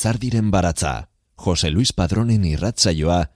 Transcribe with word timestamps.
Lizardiren 0.00 0.50
baratza, 0.50 1.08
Jose 1.36 1.70
Luis 1.70 1.92
Padronen 1.92 2.44
irratzaioa, 2.44 3.30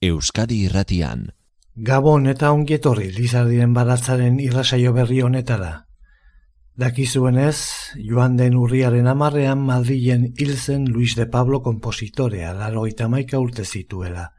Euskadi 0.00 0.60
irratian. 0.66 1.32
Gabon 1.74 2.26
eta 2.30 2.52
ongietorri 2.54 3.10
Lizardiren 3.16 3.74
baratzaren 3.74 4.38
irratzaio 4.38 4.92
berri 4.92 5.22
honetara. 5.22 5.89
Dakizuenez, 6.80 7.92
joan 8.08 8.38
den 8.38 8.54
urriaren 8.56 9.08
amarrean 9.10 9.60
Madrilen 9.60 10.22
hilzen 10.38 10.86
Luis 10.88 11.12
de 11.16 11.26
Pablo 11.26 11.58
kompositorea, 11.60 12.54
laro 12.54 12.86
maika 13.08 13.38
urte 13.38 13.64
zituela. 13.66 14.32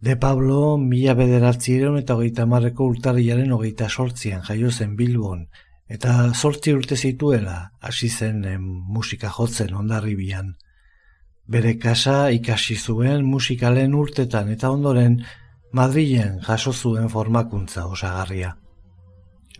De 0.00 0.16
Pablo, 0.16 0.78
mila 0.78 1.12
bederatzireun 1.12 1.98
eta 1.98 2.14
hogeita 2.14 2.46
marreko 2.46 2.86
urtarriaren 2.86 3.52
hogeita 3.52 3.90
sortzian 3.90 4.40
jaio 4.40 4.70
zen 4.70 4.96
Bilbon, 4.96 5.48
eta 5.88 6.32
sortzi 6.32 6.72
urte 6.72 6.96
zituela 6.96 7.72
hasi 7.82 8.08
zen 8.08 8.46
musika 8.62 9.28
jotzen 9.28 9.74
ondarribian. 9.74 10.56
Bere 11.46 11.76
kasa 11.78 12.30
ikasi 12.30 12.76
zuen 12.76 13.26
musikalen 13.26 13.94
urtetan 13.94 14.48
eta 14.48 14.70
ondoren 14.70 15.20
Madrilen 15.72 16.40
jaso 16.40 16.72
zuen 16.72 17.10
formakuntza 17.10 17.86
osagarria. 17.86 18.61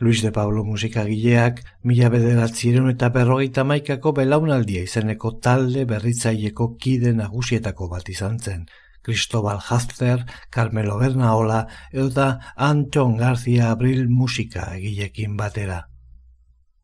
Luis 0.03 0.21
de 0.21 0.33
Pablo 0.35 0.65
musikagileak 0.67 1.61
mila 1.87 2.09
bederatzireun 2.11 2.89
eta 2.91 3.13
berrogeita 3.15 3.63
maikako 3.63 4.11
belaunaldia 4.17 4.83
izeneko 4.83 5.31
talde 5.45 5.85
berritzaileko 5.93 6.67
kide 6.83 7.13
nagusietako 7.15 7.87
bat 7.93 8.11
izan 8.11 8.41
zen. 8.41 8.65
Cristobal 9.07 9.63
Hafter, 9.63 10.27
Carmelo 10.51 10.99
Bernaola 10.99 11.61
edo 11.93 12.27
Anton 12.57 13.17
García 13.17 13.71
Abril 13.71 14.09
musika 14.09 14.67
egilekin 14.75 15.37
batera 15.37 15.81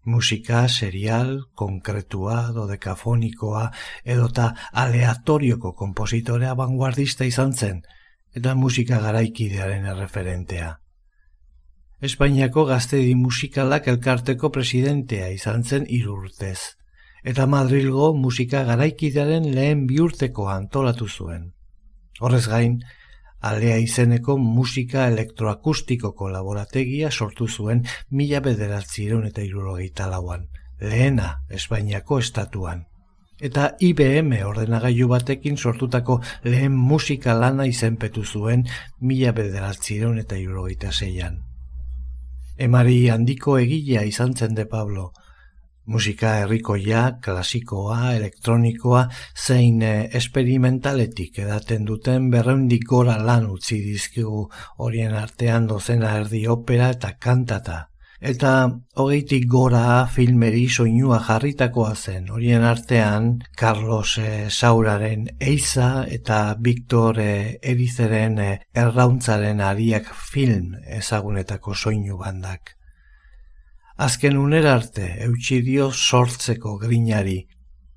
musika 0.08 0.68
serial, 0.68 1.48
konkretua, 1.54 2.52
dodekafonikoa, 2.54 3.70
edota 4.04 4.54
aleatorioko 4.72 5.74
kompositorea 5.74 6.54
vanguardista 6.54 7.26
izan 7.28 7.52
zen, 7.52 7.82
eta 8.32 8.54
musika 8.54 9.02
garaikidearen 9.04 9.90
erreferentea. 9.92 10.76
Espainiako 11.98 12.62
gaztedi 12.68 13.14
musikalak 13.18 13.88
elkarteko 13.90 14.52
presidentea 14.54 15.32
izan 15.34 15.64
zen 15.64 15.86
irurtez, 15.90 16.76
eta 17.24 17.46
Madrilgo 17.50 18.12
musika 18.14 18.60
garaikidearen 18.68 19.48
lehen 19.56 19.82
biurteko 19.88 20.46
antolatu 20.52 21.08
zuen. 21.08 21.48
Horrez 22.20 22.44
gain, 22.52 22.76
alea 23.50 23.80
izeneko 23.82 24.36
musika 24.38 25.08
elektroakustikoko 25.10 26.30
laborategia 26.30 27.10
sortu 27.10 27.48
zuen 27.48 27.82
mila 28.10 28.44
bederatzireun 28.46 29.26
eta 29.32 29.42
irurogeita 29.42 30.06
lauan, 30.06 30.46
lehena 30.78 31.32
Espainiako 31.50 32.20
estatuan. 32.22 32.86
Eta 33.42 33.72
IBM 33.80 34.36
ordenagailu 34.46 35.10
batekin 35.10 35.58
sortutako 35.58 36.20
lehen 36.44 36.78
musika 36.78 37.34
lana 37.34 37.66
izenpetu 37.66 38.22
zuen 38.24 38.66
mila 39.00 39.34
bederatzireun 39.34 40.22
eta 40.22 40.38
irurogeita 40.38 40.94
zeian. 40.94 41.47
Emari 42.58 43.08
handiko 43.14 43.56
egilea 43.62 44.02
izan 44.02 44.32
zen 44.34 44.54
de 44.54 44.64
Pablo, 44.66 45.12
musika 45.88 46.32
herrikoia, 46.42 47.02
klasikoa, 47.24 48.14
elektronikoa, 48.16 49.04
zein 49.46 49.82
eh, 49.82 50.08
esperimentaletik 50.20 51.38
edaten 51.44 51.86
duten 51.88 52.26
berreundik 52.34 52.84
gora 52.90 53.14
lan 53.30 53.46
utzi 53.54 53.78
dizkigu 53.84 54.42
horien 54.84 55.14
artean 55.14 55.70
dozena 55.70 56.16
erdi 56.18 56.42
opera 56.56 56.90
eta 56.96 57.14
kantata. 57.28 57.78
Eta 58.18 58.52
hogeitik 58.98 59.44
gora 59.46 60.06
filmeri 60.10 60.64
soinua 60.68 61.20
jarritakoa 61.22 61.92
zen, 61.94 62.30
horien 62.34 62.64
artean 62.66 63.44
Carlos 63.56 64.18
e, 64.18 64.50
Sauraren 64.50 65.28
Eiza 65.38 66.04
eta 66.10 66.56
Victor 66.58 67.20
e, 67.22 67.58
Erizeren 67.62 68.40
e, 68.42 68.48
errauntzaren 68.74 69.60
ariak 69.60 70.10
film 70.32 70.74
ezagunetako 70.98 71.76
soinu 71.76 72.18
bandak. 72.18 72.74
Azken 73.96 74.36
unera 74.36 74.74
arte 74.74 75.06
eutxi 75.28 75.60
dio 75.62 75.92
sortzeko 75.92 76.76
grinari. 76.78 77.46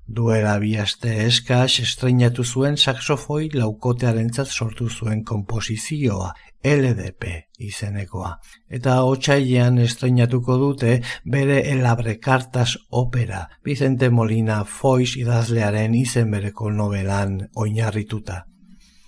Duera 0.06 0.54
biaste 0.58 1.10
eskaz 1.26 1.80
estreinatu 1.82 2.44
zuen 2.44 2.76
saxofoi 2.76 3.50
laukotearen 3.54 4.30
sortu 4.34 4.88
zuen 4.88 5.24
komposizioa, 5.24 6.32
LDP 6.64 7.32
izenekoa. 7.58 8.36
Eta 8.70 9.00
hotxailean 9.06 9.78
estreinatuko 9.82 10.56
dute 10.58 11.00
bere 11.24 11.60
elabre 11.72 12.18
kartas 12.20 12.76
opera, 12.90 13.48
Vicente 13.64 14.10
Molina 14.10 14.64
Foix 14.64 15.16
idazlearen 15.16 15.94
izen 15.94 16.30
bereko 16.30 16.70
novelan 16.70 17.48
oinarrituta. 17.54 18.44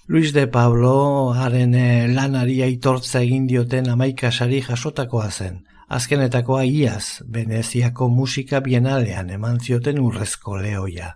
Luis 0.06 0.34
de 0.34 0.47
Pablo 0.47 1.32
haren 1.32 1.75
eh, 1.75 2.09
lanari 2.09 2.60
aitortza 2.62 3.22
egin 3.22 3.47
dioten 3.48 3.88
amaikasari 3.88 4.60
jasotakoa 4.60 5.31
zen 5.31 5.62
azkenetakoa 5.88 6.65
iaz 6.65 7.22
Veneziako 7.32 8.09
musika 8.09 8.60
bienalean 8.60 9.31
eman 9.31 9.60
zioten 9.60 10.00
urrezko 10.00 10.56
lehoia. 10.59 11.15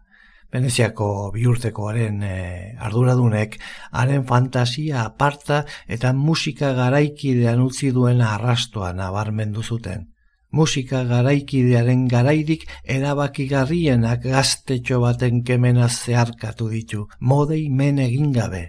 Veneziako 0.53 1.31
biurtekoaren 1.35 2.23
e, 2.25 2.37
arduradunek 2.81 3.59
haren 4.01 4.23
fantasia 4.29 5.03
aparta 5.05 5.65
eta 5.97 6.15
musika 6.17 6.71
garaikidean 6.79 7.61
utzi 7.61 7.91
duen 7.93 8.23
arrastoa 8.25 8.95
nabarmendu 8.97 9.63
zuten. 9.63 10.07
Musika 10.51 11.03
garaikidearen 11.05 12.07
garaidik 12.09 12.65
erabakigarrienak 12.97 14.25
gaztetxo 14.25 15.03
baten 15.03 15.43
kemena 15.45 15.89
zeharkatu 15.89 16.71
ditu, 16.73 17.05
modei 17.21 17.69
men 17.69 18.01
egin 18.01 18.33
gabe, 18.33 18.63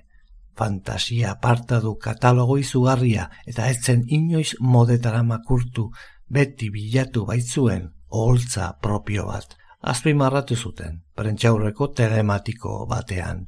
fantasia 0.60 1.32
aparta 1.32 1.80
du 1.80 1.96
katalogo 1.96 2.58
izugarria 2.60 3.30
eta 3.48 3.70
etzen 3.72 4.04
inoiz 4.20 4.58
modetara 4.60 5.24
makurtu 5.24 5.88
beti 6.28 6.68
bilatu 6.76 7.26
baitzuen 7.32 7.88
oholtza 8.10 8.74
propio 8.84 9.30
bat. 9.32 9.59
Azpi 9.82 10.14
marratu 10.14 10.56
zuten, 10.56 11.02
prentxaurreko 11.16 11.88
telematiko 11.96 12.86
batean. 12.90 13.48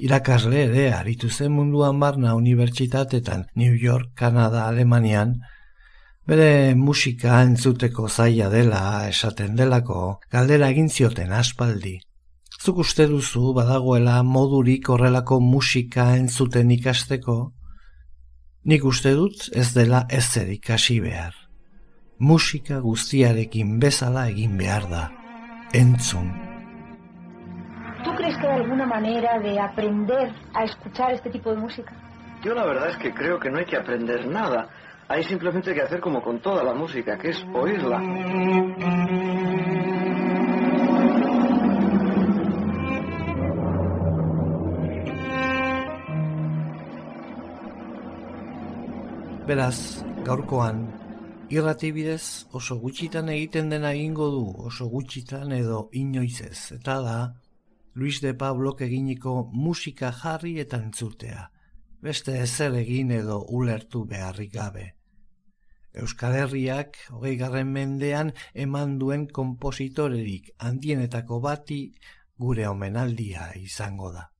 Irakasle 0.00 0.64
ere 0.66 0.90
aritu 0.92 1.30
zen 1.30 1.52
munduan 1.52 2.00
barna 2.00 2.34
unibertsitatetan 2.34 3.46
New 3.54 3.74
York, 3.74 4.12
Kanada, 4.14 4.66
Alemanian, 4.66 5.36
bere 6.26 6.74
musika 6.74 7.42
entzuteko 7.42 8.08
zaila 8.08 8.48
dela 8.50 9.08
esaten 9.08 9.56
delako, 9.56 10.20
galdera 10.30 10.70
egin 10.70 10.88
zioten 10.88 11.32
aspaldi, 11.32 12.00
Zuk 12.60 12.82
uste 12.82 13.06
duzu 13.08 13.54
badagoela 13.56 14.18
modurik 14.22 14.90
horrelako 14.92 15.38
musika 15.40 16.10
entzuten 16.16 16.70
ikasteko? 16.74 17.36
Nik 18.68 18.84
uste 18.84 19.14
dut 19.16 19.46
ez 19.56 19.70
dela 19.72 20.02
ezer 20.18 20.50
ikasi 20.52 20.98
behar. 21.00 21.32
Musika 22.18 22.82
guztiarekin 22.84 23.78
bezala 23.80 24.26
egin 24.28 24.58
behar 24.60 24.90
da. 24.90 25.06
Entzun. 25.72 26.32
¿Tú 28.02 28.10
crees 28.16 28.36
que 28.38 28.46
hay 28.46 28.60
alguna 28.60 28.86
manera 28.86 29.38
de 29.38 29.60
aprender 29.60 30.32
a 30.52 30.64
escuchar 30.64 31.12
este 31.12 31.30
tipo 31.30 31.50
de 31.50 31.58
música? 31.58 31.92
Yo 32.42 32.54
la 32.54 32.64
verdad 32.64 32.90
es 32.90 32.96
que 32.96 33.12
creo 33.14 33.38
que 33.38 33.50
no 33.50 33.58
hay 33.58 33.66
que 33.66 33.76
aprender 33.76 34.26
nada. 34.26 34.68
Hay 35.06 35.22
simplemente 35.24 35.72
que 35.72 35.82
hacer 35.82 36.00
como 36.00 36.22
con 36.22 36.40
toda 36.40 36.64
la 36.64 36.74
música, 36.74 37.16
que 37.18 37.30
es 37.30 37.44
oírla. 37.52 38.00
Beraz, 49.46 50.04
gaurkoan, 50.24 50.99
irratibidez 51.50 52.46
oso 52.54 52.76
gutxitan 52.78 53.28
egiten 53.28 53.70
dena 53.72 53.90
egingo 53.96 54.28
du, 54.30 54.44
oso 54.70 54.86
gutxitan 54.88 55.52
edo 55.52 55.88
inoizez, 55.92 56.70
eta 56.78 57.00
da, 57.02 57.18
Luis 57.94 58.20
de 58.22 58.34
Pablo 58.34 58.76
eginiko 58.78 59.50
musika 59.52 60.12
jarri 60.12 60.58
eta 60.62 60.78
entzutea, 60.78 61.50
beste 62.00 62.38
ezer 62.42 62.76
egin 62.78 63.10
edo 63.10 63.42
ulertu 63.48 64.04
beharrik 64.06 64.54
gabe. 64.54 64.86
Euskal 65.92 66.36
Herriak, 66.38 66.96
hogei 67.10 67.34
garren 67.36 67.72
mendean, 67.74 68.30
eman 68.54 68.98
duen 69.00 69.26
kompositorerik 69.26 70.52
handienetako 70.58 71.40
bati 71.42 71.80
gure 72.38 72.68
omenaldia 72.70 73.50
izango 73.58 74.12
da. 74.14 74.30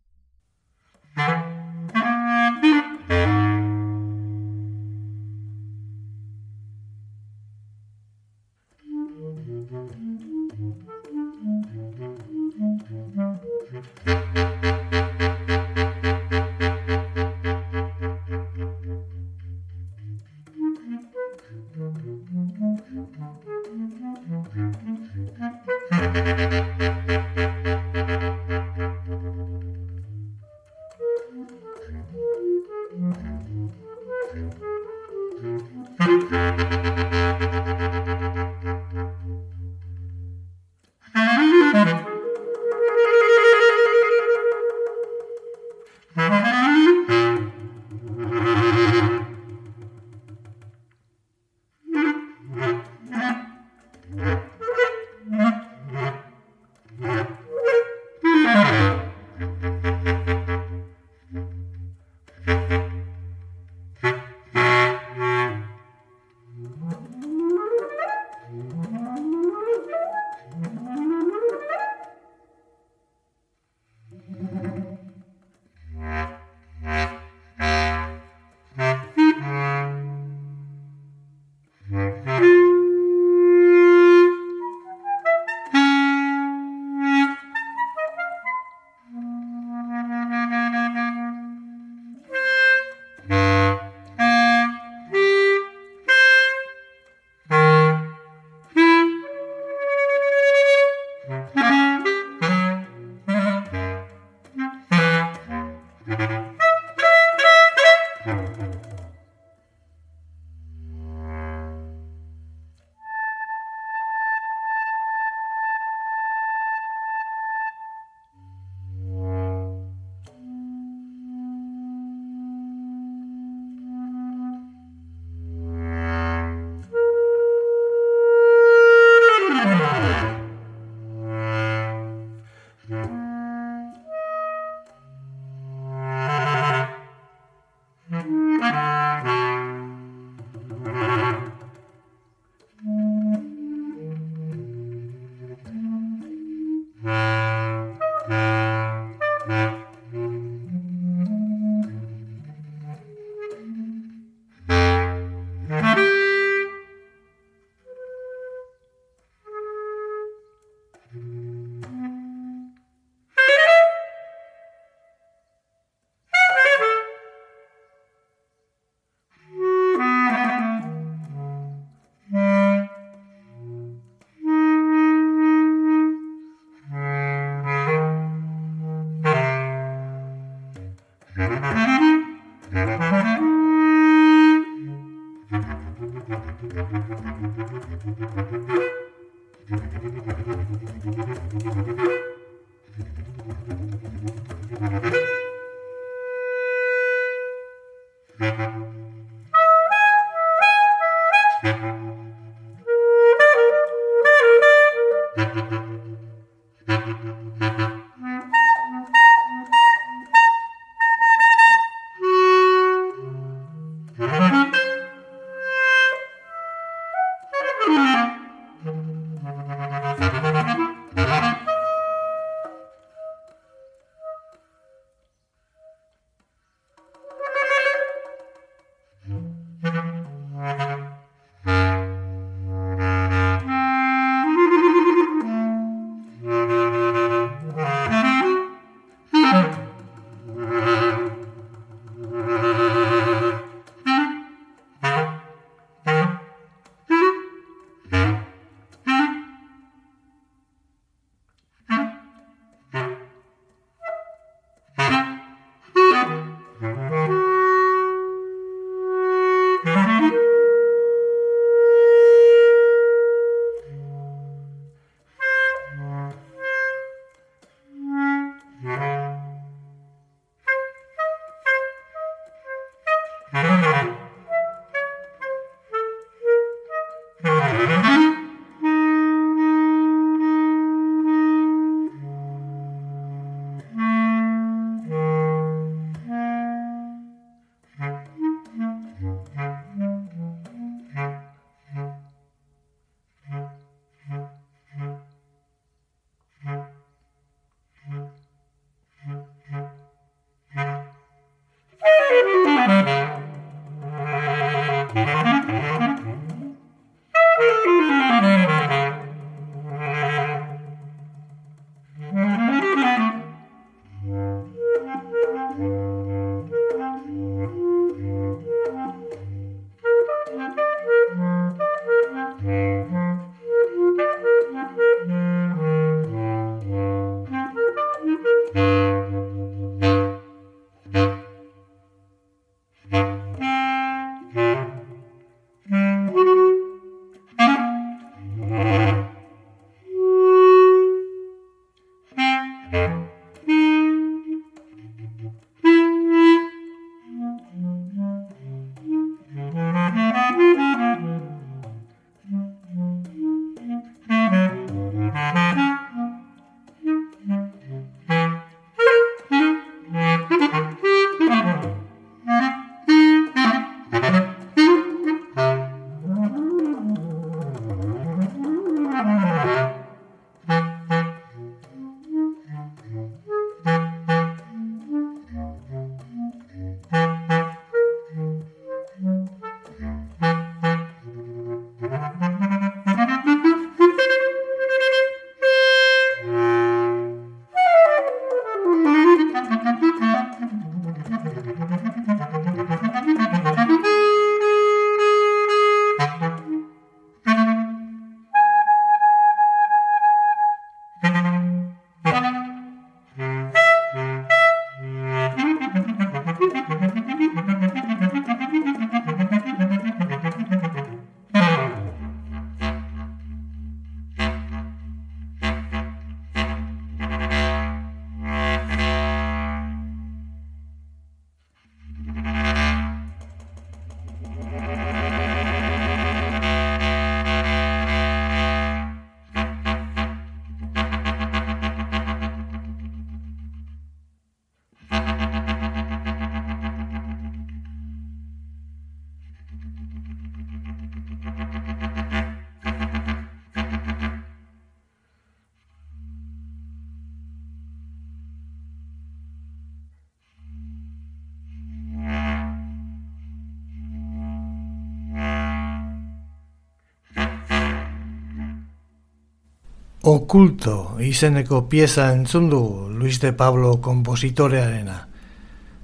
Okulto 460.51 461.15
izeneko 461.23 461.85
pieza 461.87 462.25
entzun 462.35 462.65
du 462.73 462.81
Luis 463.15 463.37
de 463.39 463.53
Pablo 463.53 464.01
kompositorearena. 464.03 465.29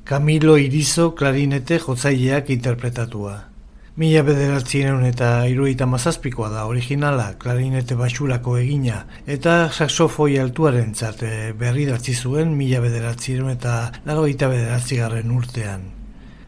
Camilo 0.07 0.55
Irizo 0.57 1.17
klarinete 1.19 1.81
jotzaileak 1.83 2.53
interpretatua. 2.55 3.35
Mila 3.99 4.23
bederatzien 4.23 5.03
eta 5.09 5.33
iruita 5.51 5.91
mazazpikoa 5.91 6.53
da 6.55 6.69
originala 6.71 7.33
klarinete 7.43 7.99
basurako 7.99 8.55
egina 8.63 9.03
eta 9.27 9.57
saxofoi 9.73 10.39
altuaren 10.39 10.95
txate 10.95 11.35
eh, 11.49 11.53
berri 11.65 11.91
datzi 11.91 12.15
zuen 12.15 12.55
mila 12.55 12.79
bederatzien 12.87 13.51
eta 13.51 13.77
lagoita 14.07 14.55
bederatzigarren 14.55 15.39
urtean. 15.41 15.96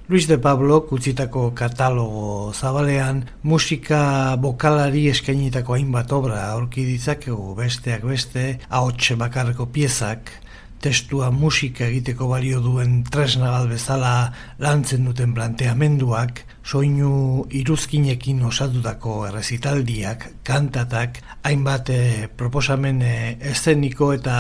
Luis 0.09 0.27
de 0.27 0.39
Pablo 0.39 0.87
kutsitako 0.89 1.51
katalogo 1.53 2.53
zabalean 2.57 3.27
musika 3.43 4.37
bokalari 4.41 5.03
eskainitako 5.11 5.75
hainbat 5.77 6.15
obra 6.17 6.39
aurki 6.55 6.87
ditzakegu 6.89 7.53
besteak 7.59 8.07
beste 8.09 8.45
ahots 8.71 9.13
bakarreko 9.21 9.67
piezak 9.67 10.33
testua 10.81 11.31
musika 11.31 11.85
egiteko 11.91 12.31
balio 12.33 12.63
duen 12.65 13.03
tresna 13.05 13.51
bat 13.51 13.69
bezala 13.69 14.33
lantzen 14.65 15.05
duten 15.05 15.35
planteamenduak, 15.37 16.45
soinu 16.65 17.45
iruzkinekin 17.61 18.41
osatutako 18.49 19.27
errezitaldiak, 19.29 20.29
kantatak, 20.47 21.21
hainbat 21.43 21.91
eh, 21.91 22.29
proposamen 22.37 23.03
eh, 23.03 23.37
eszeniko 23.53 24.15
eta 24.17 24.39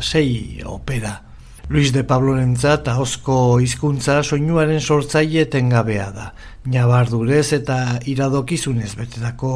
sei 0.00 0.62
opera. 0.64 1.27
Luis 1.70 1.92
de 1.92 2.00
Pablo 2.00 2.32
nentzat 2.32 2.86
ahozko 2.88 3.58
hizkuntza 3.60 4.22
soinuaren 4.22 4.78
sortzaile 4.80 5.42
etengabea 5.44 6.06
da. 6.16 6.28
Nabardurez 6.72 7.50
eta 7.58 7.76
iradokizunez 8.08 8.94
betetako 8.96 9.50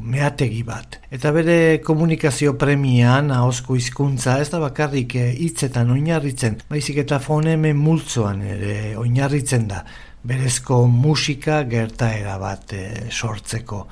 meategi 0.00 0.62
bat. 0.64 0.96
Eta 1.12 1.28
bere 1.36 1.56
komunikazio 1.84 2.54
premian 2.56 3.28
ahozko 3.36 3.76
hizkuntza 3.76 4.38
ez 4.40 4.48
da 4.48 4.62
bakarrik 4.62 5.12
hitzetan 5.18 5.92
oinarritzen, 5.92 6.56
baizik 6.72 7.02
eta 7.04 7.20
foneme 7.20 7.74
multzoan 7.76 8.40
ere 8.54 8.96
oinarritzen 8.96 9.68
da. 9.68 9.82
Berezko 10.24 10.86
musika 10.88 11.66
gertaera 11.68 12.38
bat 12.40 12.72
eh, 12.72 13.10
sortzeko. 13.10 13.82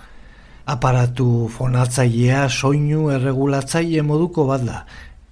Aparatu 0.71 1.51
fonatzailea 1.53 2.49
soinu 2.49 3.11
erregulatzaile 3.13 4.01
moduko 4.07 4.49
bat 4.49 4.65
da 4.65 4.83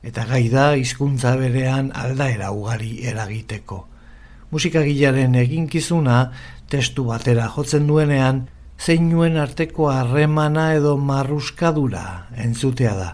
eta 0.02 0.24
gai 0.28 0.48
da 0.48 0.74
hizkuntza 0.78 1.34
berean 1.36 1.90
aldaera 1.94 2.50
ugari 2.54 2.98
eragiteko. 3.06 3.86
Musikagilaren 4.50 5.34
eginkizuna 5.36 6.30
testu 6.70 7.04
batera 7.08 7.48
jotzen 7.54 7.86
duenean 7.88 8.46
zeinuen 8.78 9.36
arteko 9.36 9.90
harremana 9.90 10.72
edo 10.74 10.96
marruskadura 10.96 12.28
entzutea 12.36 12.94
da, 12.94 13.08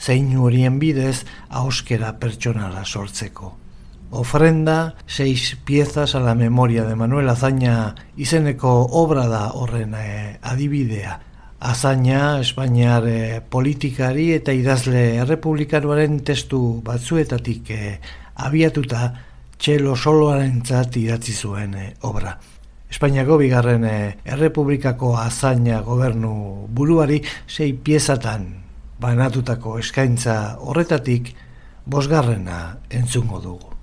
zeinu 0.00 0.46
horien 0.46 0.78
bidez 0.78 1.24
auskera 1.48 2.14
pertsonala 2.20 2.84
sortzeko. 2.84 3.56
Ofrenda, 4.10 4.96
seis 5.06 5.56
piezas 5.64 6.16
a 6.16 6.20
la 6.20 6.34
memoria 6.34 6.84
de 6.84 6.96
Manuel 6.96 7.28
Azaña 7.30 7.94
izeneko 8.16 8.88
obra 8.90 9.28
da 9.30 9.50
horren 9.54 9.94
eh, 9.94 10.38
adibidea, 10.42 11.20
azaina 11.60 12.40
Espainiar 12.40 13.04
eh, 13.06 13.40
politikari 13.40 14.30
eta 14.32 14.52
idazle 14.56 15.02
errepublikanuaren 15.20 16.20
testu 16.24 16.80
batzuetatik 16.84 17.70
eh, 17.76 17.98
abiatuta 18.46 19.10
txelo 19.60 19.96
soloaren 19.96 20.62
zat 20.64 20.96
idatzi 20.96 21.36
zuen 21.36 21.74
eh, 21.76 21.90
obra. 22.08 22.32
Espainiako 22.90 23.36
bigarren 23.38 23.84
errepublikako 23.86 25.12
azaina 25.20 25.82
gobernu 25.86 26.66
buruari 26.66 27.20
sei 27.46 27.74
piezatan 27.76 28.48
banatutako 29.00 29.78
eskaintza 29.78 30.56
horretatik 30.58 31.34
bosgarrena 31.86 32.80
entzungo 32.90 33.38
dugu. 33.44 33.79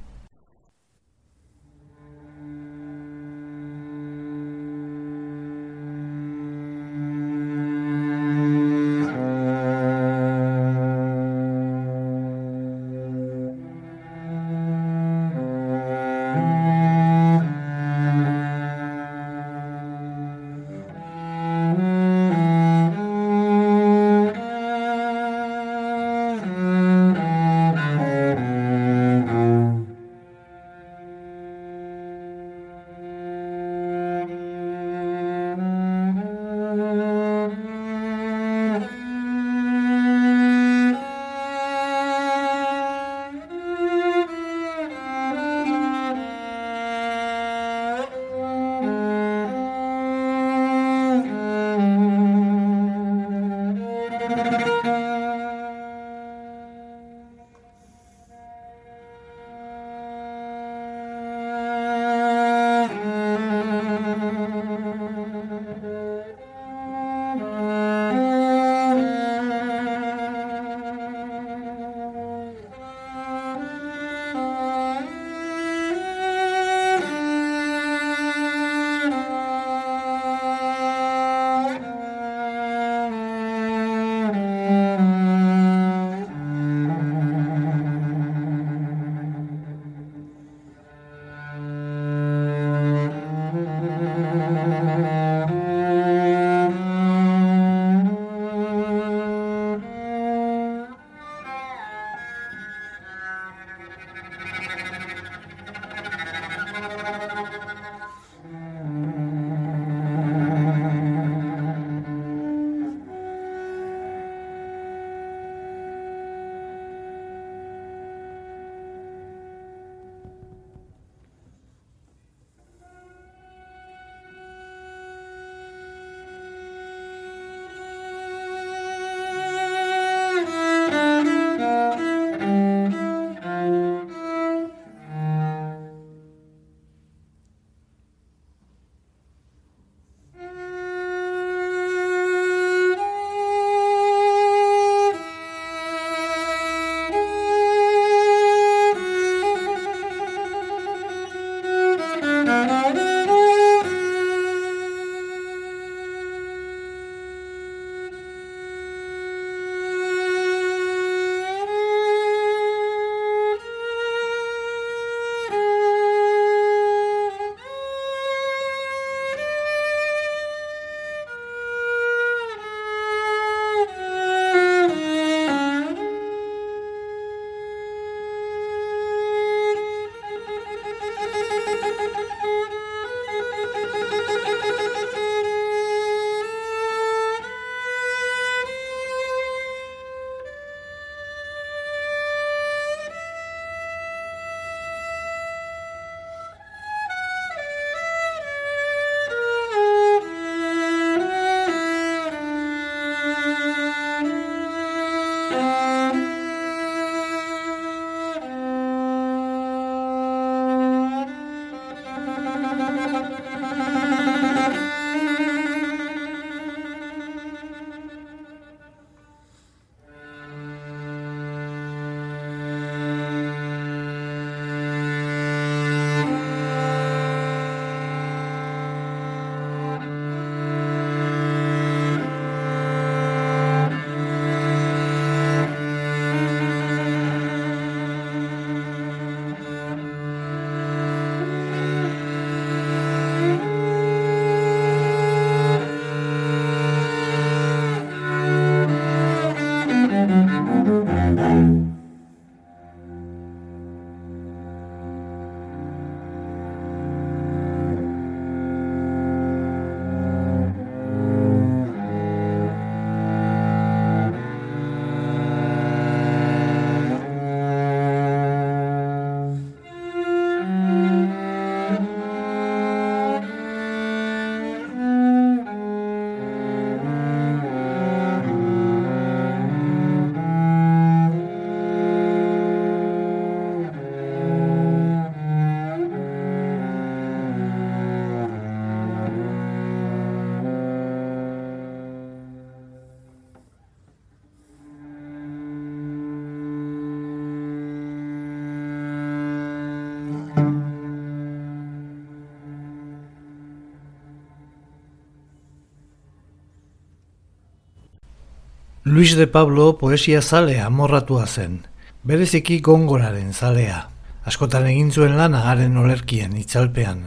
Luis 309.18 309.36
de 309.36 309.48
Pablo 309.48 309.98
poesia 309.98 310.44
zalea 310.44 310.92
morratua 310.92 311.48
zen, 311.48 311.88
bereziki 312.22 312.76
gongoraren 312.86 313.50
zalea. 313.52 314.12
Askotan 314.46 314.86
egin 314.86 315.10
zuen 315.10 315.34
lana 315.40 315.64
haren 315.72 315.96
olerkien 315.98 316.54
itzalpean, 316.54 317.24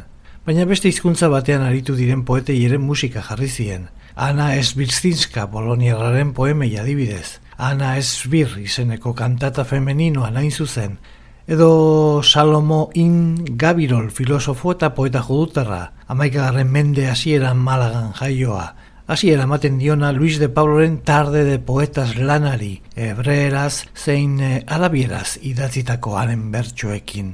baina 0.46 0.68
beste 0.70 0.86
hizkuntza 0.86 1.26
batean 1.32 1.64
aritu 1.66 1.96
diren 1.98 2.22
poetei 2.28 2.60
ere 2.62 2.78
musika 2.78 3.24
jarri 3.26 3.48
zien. 3.50 3.88
Ana 4.14 4.52
Esbirzinska 4.60 5.48
boloniarraren 5.50 6.30
poemei 6.32 6.76
adibidez, 6.78 7.40
Ana 7.58 7.96
Esbir 7.98 8.54
izeneko 8.62 9.10
kantata 9.18 9.64
femeninoa 9.66 10.30
nain 10.30 10.52
zuzen, 10.52 11.00
edo 11.48 12.22
Salomo 12.22 12.92
In 12.94 13.58
Gabirol 13.58 14.12
filosofo 14.14 14.76
eta 14.78 14.94
poeta 14.94 15.26
judutarra, 15.26 15.90
amaikagarren 16.06 16.70
mende 16.70 17.10
hasieran 17.10 17.58
Malagan 17.58 18.14
jaioa, 18.14 18.76
Hasi 19.10 19.32
eramaten 19.34 19.80
diona 19.80 20.12
Luis 20.12 20.36
de 20.38 20.48
Pabloren 20.48 21.00
tarde 21.02 21.42
de 21.42 21.58
poetas 21.58 22.12
lanari, 22.14 22.76
hebreeraz 22.94 23.88
zein 23.98 24.36
e, 24.38 24.50
arabieraz 24.70 25.40
idatzitako 25.42 26.12
haren 26.14 26.44
bertsoekin. 26.52 27.32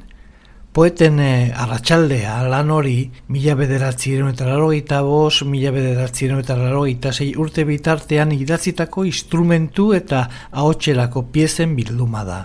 Poeten 0.72 1.20
e, 1.20 1.52
arratsaldea 1.52 2.38
lan 2.48 2.72
hori, 2.72 3.10
mila 3.28 3.58
bederatziren 3.60 4.32
eta 4.32 4.48
larogeita 4.48 5.02
bos, 5.04 5.42
mila 5.44 5.74
bederatziren 5.76 6.40
eta 6.40 6.56
larogeita 6.56 7.12
zei 7.12 7.34
urte 7.36 7.66
bitartean 7.68 8.32
idatzitako 8.32 9.04
instrumentu 9.12 9.90
eta 10.00 10.24
ahotxerako 10.52 11.26
piezen 11.36 11.76
bilduma 11.76 12.24
da. 12.24 12.40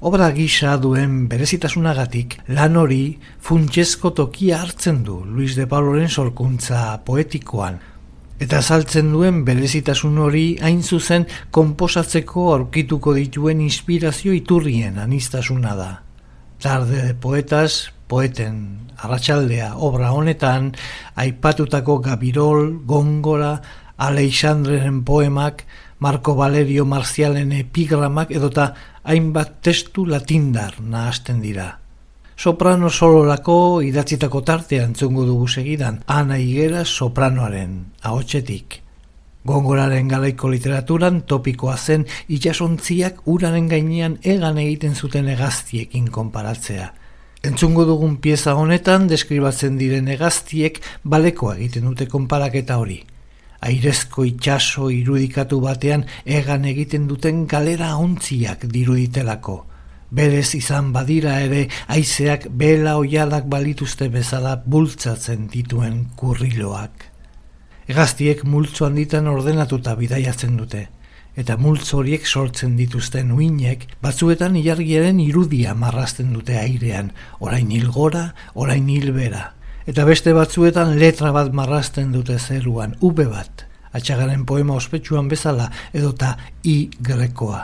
Obra 0.00 0.30
gisa 0.32 0.78
duen 0.80 1.26
berezitasunagatik 1.28 2.40
lan 2.56 2.80
hori 2.80 3.04
funtsesko 3.44 4.16
tokia 4.16 4.64
hartzen 4.64 5.04
du 5.04 5.20
Luis 5.20 5.52
de 5.60 5.68
Pabloren 5.68 6.08
sorkuntza 6.08 7.02
poetikoan, 7.04 7.76
Eta 8.40 8.62
saltzen 8.64 9.10
duen 9.12 9.42
berezitasun 9.44 10.14
hori 10.24 10.44
hain 10.64 10.80
zuzen 10.80 11.26
konposatzeko 11.52 12.46
aurkituko 12.54 13.12
dituen 13.12 13.60
inspirazio 13.60 14.32
iturrien 14.32 14.96
anistasuna 14.98 15.74
da. 15.76 15.90
Tarde 16.60 17.02
de 17.04 17.12
poetas, 17.14 17.90
poeten 18.08 18.88
arratsaldea 18.96 19.74
obra 19.76 20.12
honetan, 20.16 20.72
aipatutako 21.20 21.98
Gabirol, 22.04 22.80
Gongora, 22.88 23.60
Aleixandreren 24.00 25.04
poemak, 25.04 25.66
Marco 25.98 26.34
Valerio 26.34 26.86
Marcialen 26.88 27.52
epigramak 27.52 28.32
edota 28.32 28.72
hainbat 29.04 29.60
testu 29.60 30.06
latindar 30.08 30.80
nahazten 30.80 31.44
dira. 31.44 31.79
Soprano 32.40 32.88
sololako 32.88 33.82
idatzitako 33.84 34.40
tartean 34.40 34.94
zungu 34.96 35.26
dugu 35.28 35.44
segidan, 35.46 35.98
ana 36.06 36.38
higuera 36.40 36.86
sopranoaren, 36.88 37.74
ahotsetik. 38.00 38.78
Gongoraren 39.44 40.08
galaiko 40.08 40.48
literaturan 40.48 41.18
topikoa 41.28 41.76
zen 41.76 42.06
itxasontziak 42.32 43.20
uraren 43.28 43.68
gainean 43.68 44.16
egan 44.24 44.56
egiten 44.56 44.96
zuten 44.96 45.28
egaztiekin 45.28 46.08
konparatzea. 46.08 46.88
Entzungo 47.44 47.84
dugun 47.84 48.16
pieza 48.24 48.56
honetan 48.56 49.04
deskribatzen 49.12 49.76
diren 49.76 50.08
egaztiek 50.08 50.80
balekoa 51.04 51.58
egiten 51.58 51.92
dute 51.92 52.08
konparaketa 52.08 52.80
hori. 52.80 53.02
Airezko 53.60 54.24
itxaso 54.24 54.88
irudikatu 54.88 55.60
batean 55.60 56.08
egan 56.24 56.64
egiten 56.64 57.04
duten 57.04 57.44
galera 57.44 57.98
ontziak 58.00 58.64
diruditelako. 58.64 59.66
Berez 60.10 60.56
izan 60.58 60.90
badira 60.92 61.36
ere 61.40 61.68
haizeak 61.86 62.48
bela 62.50 62.96
oialak 62.98 63.46
balituzte 63.50 64.08
bezala 64.10 64.56
bultzatzen 64.66 65.46
dituen 65.52 66.08
kurriloak. 66.18 67.04
Egaztiek 67.90 68.42
multzo 68.44 68.86
handitan 68.86 69.28
ordenatuta 69.30 69.94
bidaiatzen 69.98 70.56
dute, 70.58 70.88
eta 71.38 71.56
multzo 71.56 72.00
horiek 72.00 72.26
sortzen 72.26 72.74
dituzten 72.78 73.30
uinek 73.32 73.86
batzuetan 74.02 74.56
ilargiaren 74.58 75.20
irudia 75.22 75.74
marrasten 75.78 76.32
dute 76.34 76.58
airean, 76.58 77.12
orain 77.38 77.70
hil 77.70 77.88
gora, 77.94 78.32
orain 78.54 78.88
hil 78.90 79.12
bera. 79.14 79.52
Eta 79.86 80.04
beste 80.06 80.34
batzuetan 80.36 80.96
letra 80.98 81.30
bat 81.32 81.52
marrasten 81.54 82.10
dute 82.12 82.38
zeruan, 82.38 82.96
ube 83.00 83.26
bat, 83.30 83.64
atxagaren 83.92 84.42
poema 84.46 84.74
ospetsuan 84.74 85.30
bezala 85.30 85.70
edota 85.92 86.36
i 86.62 86.90
grekoa. 86.98 87.62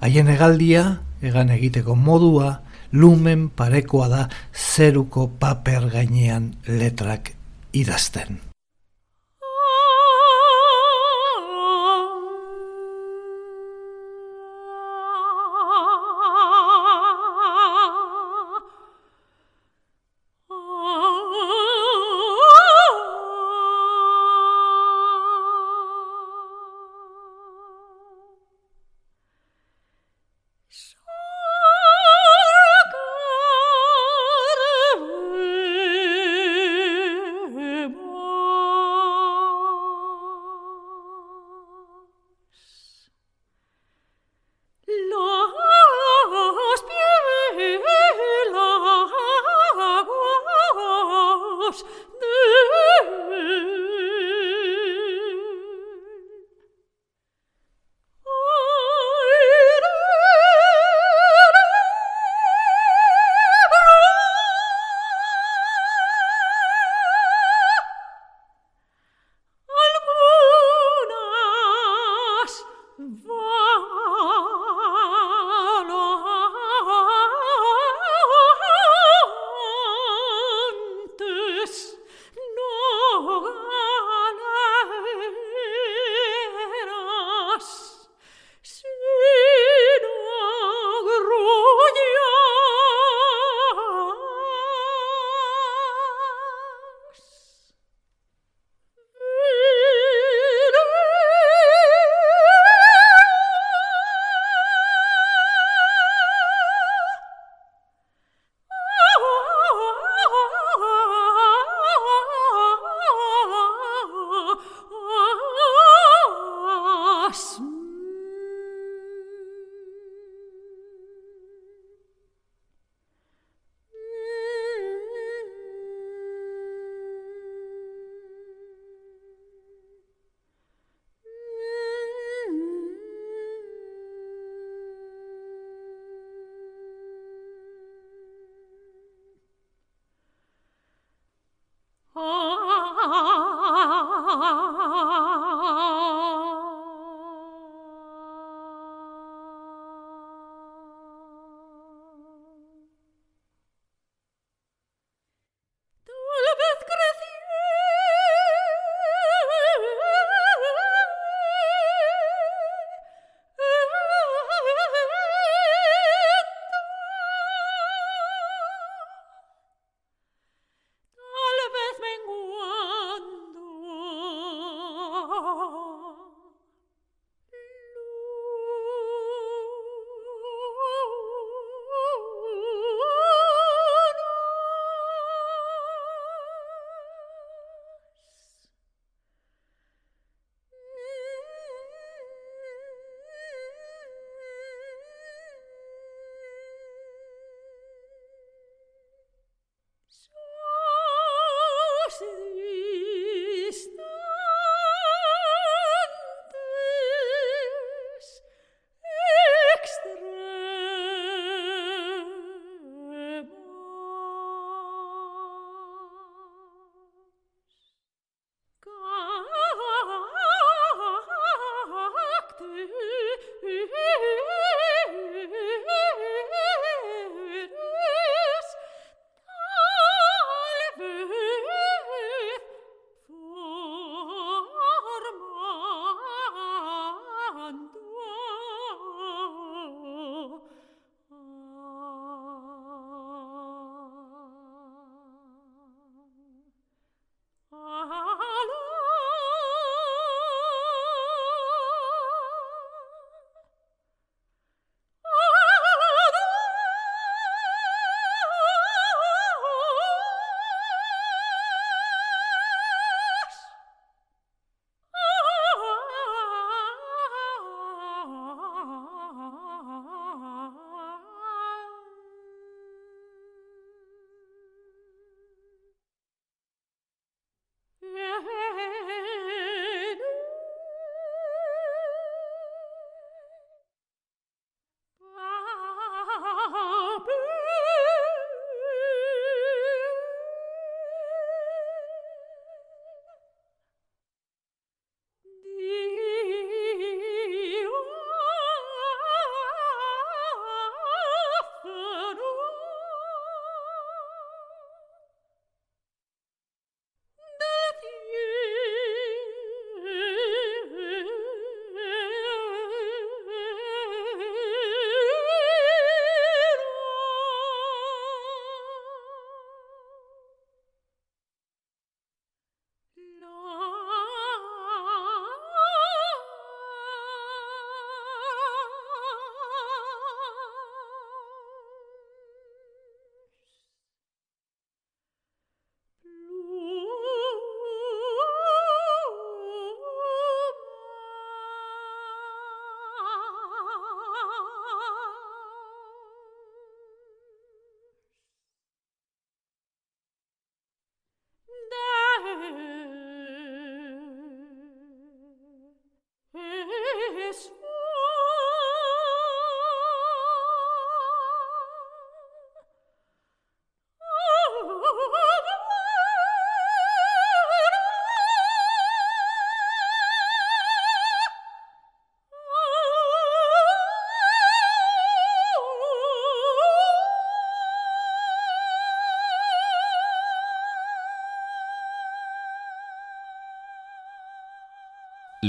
Haien 0.00 0.28
egaldia, 0.34 0.84
egan 1.22 1.50
egiteko 1.50 1.94
modua, 1.94 2.60
lumen 2.92 3.48
parekoa 3.50 4.08
da 4.08 4.28
zeruko 4.52 5.28
paper 5.38 5.90
gainean 5.90 6.54
letrak 6.66 7.34
idazten. 7.72 8.49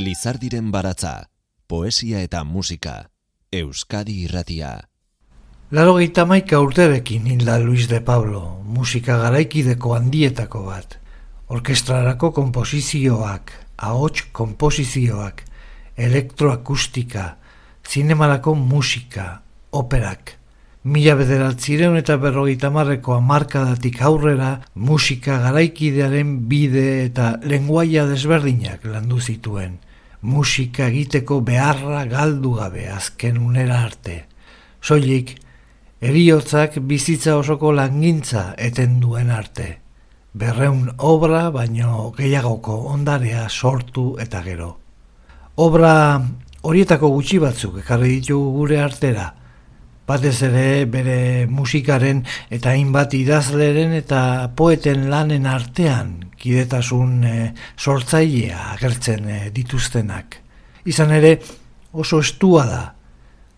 Lizardiren 0.01 0.71
baratza, 0.73 1.29
poesia 1.69 2.23
eta 2.25 2.39
musika, 2.43 3.11
Euskadi 3.53 4.15
irratia. 4.23 4.71
Laro 5.69 5.93
maika 6.25 6.59
urterekin 6.59 7.27
hilda 7.27 7.59
Luis 7.59 7.87
de 7.87 7.99
Pablo, 8.01 8.63
musika 8.65 9.17
garaikideko 9.17 9.93
handietako 9.93 10.63
bat. 10.65 10.97
Orkestrarako 11.49 12.31
komposizioak, 12.31 13.51
ahots 13.77 14.23
komposizioak, 14.31 15.43
elektroakustika, 15.97 17.37
zinemarako 17.85 18.55
musika, 18.55 19.41
operak. 19.71 20.37
Mila 20.83 21.13
bederatzireun 21.15 21.97
eta 21.97 22.17
berrogeita 22.17 22.71
marreko 22.71 23.13
amarkadatik 23.13 24.01
aurrera 24.01 24.61
musika 24.73 25.37
garaikidearen 25.45 26.47
bide 26.49 27.05
eta 27.05 27.35
lenguaia 27.43 28.07
desberdinak 28.09 28.85
landu 28.85 29.21
zituen 29.21 29.77
musika 30.21 30.87
egiteko 30.87 31.41
beharra 31.41 32.05
galdu 32.05 32.53
gabe 32.57 32.87
azken 32.89 33.37
unera 33.37 33.81
arte. 33.85 34.25
Soilik, 34.81 35.35
eriotzak 36.01 36.77
bizitza 36.89 37.37
osoko 37.37 37.71
langintza 37.71 38.53
eten 38.57 38.99
duen 39.01 39.29
arte. 39.29 39.77
Berreun 40.33 40.91
obra 40.97 41.49
baino 41.51 42.11
gehiagoko 42.17 42.77
ondarea 42.93 43.47
sortu 43.49 44.15
eta 44.19 44.41
gero. 44.45 44.77
Obra 45.57 46.21
horietako 46.63 47.09
gutxi 47.17 47.39
batzuk 47.41 47.81
ekarri 47.81 48.15
ditugu 48.19 48.51
gure 48.57 48.79
artera, 48.81 49.33
batez 50.11 50.41
ere 50.43 50.85
bere 50.91 51.47
musikaren 51.47 52.25
eta 52.51 52.73
hainbat 52.75 53.15
idazleren 53.15 53.93
eta 53.95 54.21
poeten 54.57 55.07
lanen 55.11 55.47
artean 55.47 56.17
kidetasun 56.41 57.13
e, 57.23 57.35
sortzailea 57.77 58.71
agertzen 58.73 59.29
e, 59.29 59.39
dituztenak. 59.55 60.39
Izan 60.89 61.13
ere 61.15 61.37
oso 61.93 62.19
estua 62.25 62.65
da, 62.67 62.83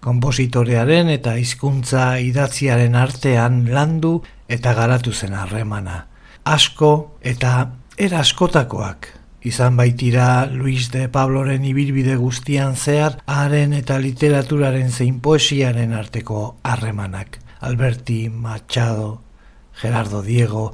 kompositorearen 0.04 1.10
eta 1.14 1.38
hizkuntza 1.40 2.18
idatziaren 2.20 2.98
artean 3.00 3.64
landu 3.72 4.18
eta 4.52 4.76
garatu 4.78 5.14
zen 5.16 5.34
harremana. 5.34 6.04
Asko 6.44 6.94
eta 7.24 7.56
era 7.98 8.20
askotakoak 8.20 9.23
izan 9.44 9.76
baitira 9.76 10.46
Luis 10.48 10.90
de 10.92 11.10
Pabloren 11.12 11.66
ibilbide 11.68 12.16
guztian 12.16 12.78
zehar 12.80 13.20
haren 13.28 13.74
eta 13.76 14.00
literaturaren 14.00 14.92
zein 14.92 15.20
poesiaren 15.20 15.94
arteko 15.94 16.56
harremanak. 16.64 17.40
Alberti, 17.60 18.30
Machado, 18.30 19.22
Gerardo 19.76 20.22
Diego, 20.22 20.74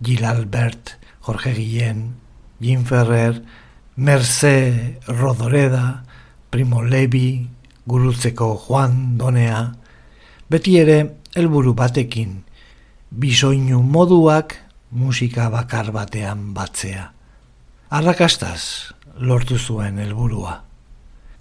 Gil 0.00 0.24
Albert, 0.24 0.98
Jorge 1.20 1.52
Guillén, 1.54 2.14
Jim 2.60 2.84
Ferrer, 2.84 3.42
Mercé 3.96 4.98
Rodoreda, 5.06 6.04
Primo 6.50 6.82
Levi, 6.82 7.48
gurutzeko 7.86 8.56
Juan 8.56 9.16
Donea, 9.18 9.76
beti 10.48 10.78
ere 10.78 11.16
helburu 11.34 11.74
batekin, 11.74 12.44
bisoinu 13.10 13.82
moduak 13.82 14.56
musika 14.90 15.48
bakar 15.50 15.92
batean 15.92 16.52
batzea. 16.54 17.15
Arrakastaz 17.88 18.90
lortu 19.18 19.58
zuen 19.58 19.98
helburua. 20.02 20.62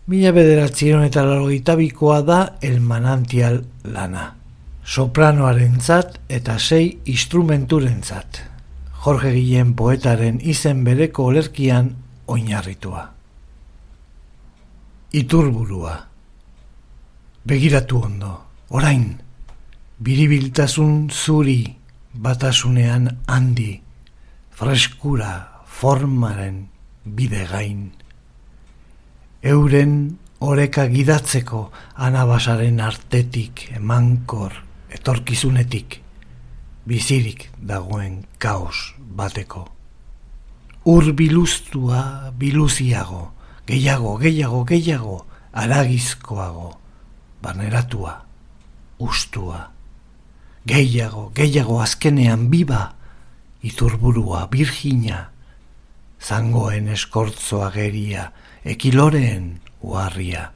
Mila 0.05 0.31
bederatzieron 0.31 1.01
eta 1.07 1.23
largoitabikoa 1.25 2.19
da 2.21 2.39
el 2.61 2.81
manantial 2.81 3.63
lana. 3.83 4.35
Sopranoaren 4.85 5.79
eta 6.29 6.59
sei 6.59 6.99
instrumenturen 7.05 8.03
zat. 8.03 8.43
Jorge 8.91 9.31
Guillén 9.31 9.73
poetaren 9.73 10.39
izen 10.41 10.83
bereko 10.83 11.25
olerkian 11.25 11.95
oinarritua. 12.27 13.09
Iturburua. 15.13 16.07
Begiratu 17.43 18.03
ondo, 18.03 18.45
orain, 18.69 19.17
biribiltasun 19.97 21.09
zuri 21.09 21.75
batasunean 22.13 23.17
handi, 23.27 23.81
freskura 24.51 25.54
formaren 25.75 26.69
bide 27.03 27.43
gain. 27.51 27.91
Euren 29.43 30.17
oreka 30.39 30.85
gidatzeko 30.87 31.67
anabasaren 32.07 32.79
artetik 32.79 33.65
emankor 33.75 34.55
etorkizunetik 34.95 35.99
bizirik 36.87 37.49
dagoen 37.59 38.23
kaos 38.39 38.95
bateko. 38.97 39.65
Ur 40.85 41.11
biluztua 41.17 42.31
biluziago, 42.39 43.33
gehiago, 43.67 44.15
gehiago, 44.21 44.63
gehiago, 44.69 45.19
aragizkoago, 45.51 46.71
barneratua, 47.41 48.19
ustua. 48.99 49.71
Gehiago, 50.65 51.31
gehiago 51.35 51.81
azkenean 51.81 52.49
biba, 52.49 52.93
iturburua, 53.65 54.47
virgina, 54.51 55.34
zangoen 56.25 56.87
eskortzoa 56.89 57.69
geria, 57.75 58.29
ekiloreen 58.65 59.59
uharria. 59.85 60.49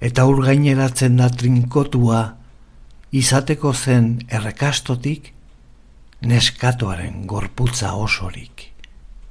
Eta 0.00 0.26
ur 0.28 0.42
gaineratzen 0.44 1.16
da 1.20 1.28
trinkotua, 1.32 2.20
izateko 3.12 3.72
zen 3.74 4.10
errekastotik 4.28 5.32
neskatoaren 6.20 7.24
gorputza 7.26 7.94
osorik, 7.96 8.68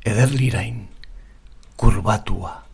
ederlirain, 0.05 0.87
kurbatua. 1.77 2.68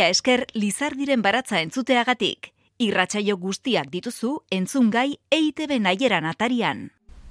Mila 0.00 0.08
esker 0.08 0.46
Lizardiren 0.56 1.20
baratza 1.20 1.58
entzuteagatik. 1.60 2.46
Irratsaio 2.80 3.34
guztiak 3.36 3.90
dituzu 3.92 4.30
entzungai 4.56 5.18
EITB 5.36 5.74
naieran 5.84 6.24
atarian. 6.24 6.86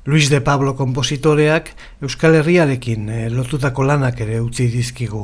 Luis 0.06 0.28
de 0.30 0.38
Pablo 0.46 0.76
kompositoreak 0.78 1.72
Euskal 2.06 2.38
Herriarekin 2.38 3.10
eh, 3.10 3.24
lotutako 3.34 3.88
lanak 3.90 4.22
ere 4.22 4.38
utzi 4.46 4.68
dizkigu. 4.70 5.24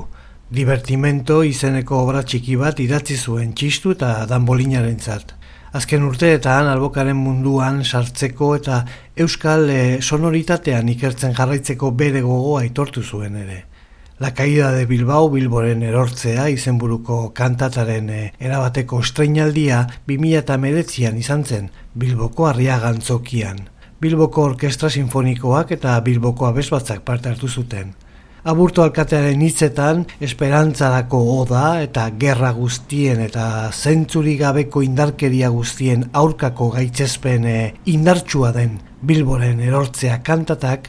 Divertimento 0.50 1.44
izeneko 1.46 2.02
obra 2.08 2.24
txiki 2.26 2.58
bat 2.64 2.82
idatzi 2.82 3.20
zuen 3.20 3.54
txistu 3.54 3.94
eta 3.94 4.26
danbolinaren 4.26 4.98
zat. 4.98 5.36
Azken 5.78 6.10
urteetan 6.10 6.72
albokaren 6.74 7.22
munduan 7.28 7.84
sartzeko 7.86 8.56
eta 8.58 8.82
Euskal 9.28 9.70
eh, 9.70 10.02
sonoritatean 10.02 10.90
ikertzen 10.98 11.38
jarraitzeko 11.38 11.94
bere 11.94 12.26
gogoa 12.26 12.66
aitortu 12.66 13.06
zuen 13.06 13.38
ere. 13.46 13.62
La 14.18 14.34
caída 14.34 14.72
de 14.72 14.86
Bilbao 14.86 15.30
Bilboren 15.30 15.82
erortzea 15.84 16.46
izenburuko 16.48 17.34
kantataren 17.36 18.06
eh, 18.10 18.28
erabateko 18.40 19.02
estreinaldia 19.04 19.82
2019an 20.08 21.18
izan 21.20 21.42
zen 21.44 21.66
Bilboko 22.00 22.46
arriagantzokian. 22.48 23.58
Bilboko 24.00 24.46
Orkestra 24.54 24.88
Sinfonikoak 24.90 25.74
eta 25.76 25.98
Bilboko 26.06 26.48
Abesbatzak 26.48 27.02
parte 27.04 27.28
hartu 27.28 27.50
zuten. 27.50 27.92
Aburto 28.48 28.86
alkatearen 28.86 29.42
hitzetan 29.44 30.06
esperantzarako 30.24 31.20
oda 31.34 31.66
eta 31.84 32.06
gerra 32.22 32.54
guztien 32.56 33.20
eta 33.26 33.50
zentzuri 33.74 34.38
gabeko 34.40 34.86
indarkeria 34.86 35.50
guztien 35.50 36.08
aurkako 36.14 36.70
gaitzespen 36.78 37.50
eh, 37.52 37.74
indartsua 37.98 38.54
den 38.56 38.80
Bilboren 39.04 39.60
erortzea 39.60 40.22
kantatak 40.24 40.88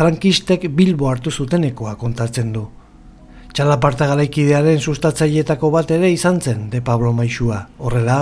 frankistek 0.00 0.62
Bilbo 0.72 1.10
hartu 1.10 1.28
zutenekoa 1.28 1.90
kontatzen 2.00 2.54
du. 2.54 2.62
Txalaparta 3.52 4.06
garaikidearen 4.08 4.78
sustatzaietako 4.80 5.68
bat 5.74 5.90
ere 5.92 6.08
izan 6.14 6.38
zen 6.40 6.62
de 6.72 6.80
Pablo 6.80 7.10
Maixua. 7.12 7.58
Horrela, 7.84 8.16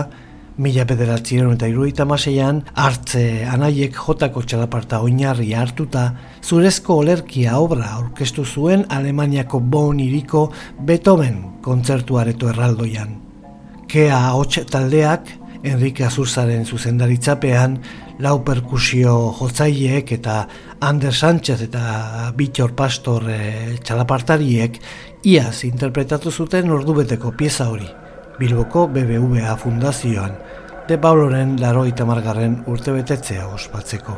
mila 0.59 0.87
bederatzieron 0.89 1.55
eta 1.55 1.69
iruita 1.71 2.03
maseian, 2.09 2.65
hartze 2.75 3.23
anaiek 3.47 3.95
jotako 3.95 4.43
txalaparta 4.43 4.99
oinarri 5.07 5.53
hartuta, 5.55 6.09
zurezko 6.43 6.97
olerkia 7.05 7.61
obra 7.63 7.93
orkestu 8.01 8.43
zuen 8.43 8.83
Alemaniako 8.97 9.61
bon 9.61 10.03
iriko 10.03 10.49
Beethoven 10.83 11.45
kontzertuareto 11.63 12.51
erraldoian. 12.51 13.15
Kea 13.87 14.19
hotx 14.35 14.67
taldeak, 14.73 15.31
Enrique 15.63 16.11
Azurzaren 16.11 16.67
zuzendaritzapean, 16.67 17.79
lau 18.19 18.39
perkusio 18.45 19.33
jotzaileek 19.39 20.13
eta 20.19 20.39
Ander 20.81 21.15
Sánchez 21.15 21.61
eta 21.69 22.31
Bittor 22.37 22.75
Pastor 22.75 23.29
e, 23.31 23.79
txalapartariek 23.83 24.79
iaz 25.25 25.65
interpretatu 25.69 26.31
zuten 26.31 26.71
ordubeteko 26.75 27.33
pieza 27.37 27.69
hori. 27.71 27.89
Bilboko 28.39 28.87
BBVA 28.95 29.57
fundazioan, 29.59 30.35
de 30.89 30.99
Pauloren 30.99 31.57
laro 31.61 31.85
itamargarren 31.87 32.63
urte 32.71 32.95
betetzea 32.95 33.49
ospatzeko. 33.51 34.17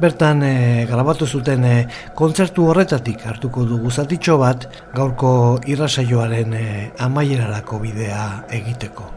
Bertan 0.00 0.42
e, 0.44 0.54
grabatu 0.88 1.26
zuten 1.26 1.64
e, 1.64 1.74
kontzertu 2.14 2.68
horretatik 2.68 3.24
hartuko 3.26 3.64
dugu 3.64 3.90
zatitxo 3.90 4.36
bat 4.42 4.68
gaurko 4.94 5.32
irrasaioaren 5.72 6.56
e, 6.56 6.66
amaierarako 7.08 7.80
bidea 7.84 8.26
egiteko. 8.60 9.15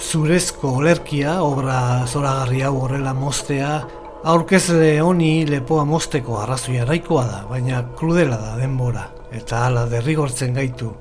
Zurezko 0.00 0.78
olerkia, 0.78 1.42
obra 1.44 2.06
zoragarri 2.06 2.62
hau 2.64 2.72
horrela 2.80 3.12
moztea, 3.12 3.72
aurkezle 4.24 4.94
honi 5.04 5.44
lepoa 5.44 5.84
mozteko 5.84 6.38
arrazoia 6.40 6.86
nahikoa 6.88 7.24
da, 7.28 7.40
baina 7.50 7.82
krudela 7.98 8.38
da 8.40 8.54
denbora, 8.56 9.04
eta 9.32 9.66
hala 9.66 9.84
derrigortzen 9.90 10.54
gaitu. 10.56 10.94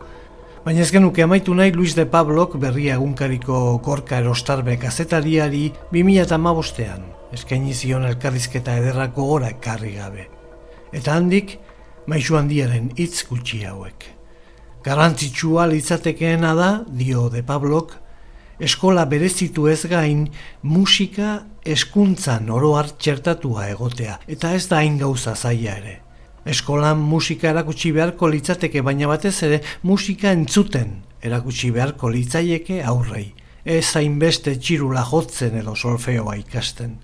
Baina 0.66 0.84
ez 0.84 0.92
genuke 0.92 1.24
amaitu 1.24 1.56
nahi 1.56 1.72
Luis 1.72 1.96
de 1.96 2.06
Pablok 2.06 2.58
berria 2.60 2.98
egunkariko 3.00 3.80
korka 3.86 4.20
erostarbe 4.20 4.76
kazetariari 4.78 5.72
2008an, 5.94 7.08
eskaini 7.32 7.74
zion 7.74 8.06
elkarrizketa 8.12 8.76
ederrako 8.84 9.30
gora 9.32 9.56
ekarri 9.56 9.96
gabe. 9.96 10.28
Eta 10.92 11.16
handik, 11.16 11.58
maizu 12.12 12.36
handiaren 12.36 12.92
hitz 13.00 13.24
gutxi 13.30 13.64
hauek. 13.64 14.06
Garantzitsua 14.84 15.70
litzatekeena 15.72 16.54
da, 16.58 16.72
dio 16.86 17.30
de 17.30 17.42
Pablok, 17.46 18.01
eskola 18.62 19.06
berezitu 19.10 19.66
ez 19.68 19.86
gain 19.90 20.28
musika 20.62 21.42
eskuntzan 21.66 22.50
oro 22.54 22.76
txertatua 22.98 23.68
egotea, 23.74 24.20
eta 24.28 24.54
ez 24.54 24.68
da 24.70 24.82
hain 24.82 24.98
gauza 25.02 25.36
zaila 25.36 25.78
ere. 25.82 25.96
Eskolan 26.46 26.98
musika 26.98 27.50
erakutsi 27.50 27.92
beharko 27.92 28.30
litzateke, 28.30 28.82
baina 28.82 29.08
batez 29.10 29.36
ere 29.44 29.62
musika 29.84 30.32
entzuten 30.32 31.02
erakutsi 31.22 31.72
beharko 31.72 32.10
litzaieke 32.10 32.82
aurrei. 32.84 33.34
Ez 33.66 33.96
hainbeste 33.96 34.56
txirula 34.58 35.04
jotzen 35.06 35.58
edo 35.60 35.76
solfeoa 35.76 36.36
ikasten. 36.40 36.96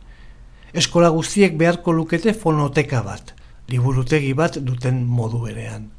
Eskola 0.73 1.09
guztiek 1.13 1.53
beharko 1.57 1.93
lukete 1.93 2.33
fonoteka 2.33 3.03
bat, 3.05 3.33
liburutegi 3.69 4.33
bat 4.33 4.57
duten 4.57 5.03
modu 5.05 5.43
berean. 5.45 5.91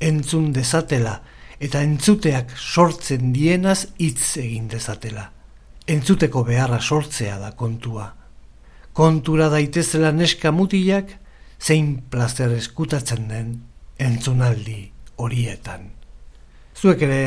Entzun 0.00 0.52
dezatela 0.56 1.20
eta 1.60 1.82
entzuteak 1.82 2.52
sortzen 2.56 3.32
dienaz 3.32 3.86
hitz 3.98 4.36
egin 4.42 4.68
dezatela. 4.68 5.30
Entzuteko 5.86 6.42
beharra 6.44 6.80
sortzea 6.80 7.38
da 7.38 7.52
kontua. 7.56 8.10
Kontura 8.92 9.48
daitezela 9.52 10.10
neska 10.12 10.52
mutilak, 10.52 11.12
zein 11.60 12.02
plazer 12.10 12.52
eskutatzen 12.56 13.28
den 13.28 13.52
entzunaldi 13.98 14.90
horietan. 15.16 15.90
Zuek 16.76 17.02
ere 17.06 17.20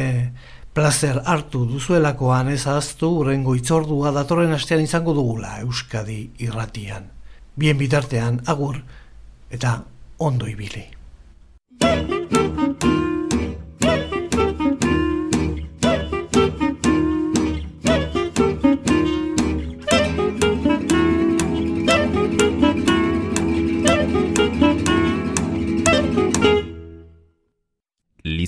plazer 0.73 1.21
hartu 1.25 1.63
duzuelakoan 1.65 2.51
ez 2.53 2.65
aztu 2.69 3.09
urrengo 3.21 3.55
itzordua 3.57 4.13
datorren 4.15 4.53
astean 4.53 4.85
izango 4.85 5.15
dugula 5.17 5.57
Euskadi 5.63 6.21
irratian. 6.45 7.09
Bien 7.55 7.77
bitartean 7.77 8.43
agur 8.45 8.77
eta 9.49 9.79
ondo 10.19 10.47
ibili. 10.47 10.85